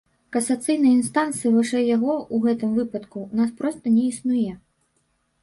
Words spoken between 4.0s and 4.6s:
не існуе!